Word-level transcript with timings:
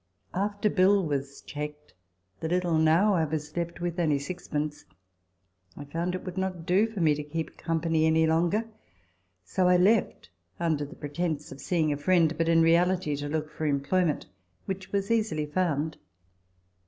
After 0.33 0.67
bill 0.67 1.05
was 1.05 1.41
checked 1.43 1.93
the 2.39 2.47
little 2.49 2.75
now 2.79 3.13
I 3.13 3.23
was 3.23 3.55
left 3.55 3.81
with, 3.81 3.99
only 3.99 4.17
six 4.17 4.47
pence 4.47 4.83
I 5.77 5.85
found 5.85 6.15
it 6.15 6.25
would 6.25 6.39
not 6.39 6.65
do 6.65 6.87
for 6.89 7.01
me 7.01 7.13
to 7.13 7.21
keep 7.21 7.55
company 7.55 8.07
any 8.07 8.25
longer; 8.25 8.67
so 9.45 9.65
1 9.65 9.83
left 9.83 10.31
under 10.59 10.85
the 10.85 10.95
pretence 10.95 11.51
of 11.51 11.61
seeing 11.61 11.93
a 11.93 11.97
friend, 11.97 12.35
but 12.35 12.49
in 12.49 12.63
reality 12.63 13.15
to 13.17 13.29
look 13.29 13.51
for 13.51 13.67
employment, 13.67 14.25
which 14.65 14.91
was 14.91 15.11
easily 15.11 15.45
found. 15.45 15.97